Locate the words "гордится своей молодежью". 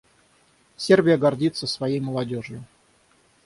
1.15-2.65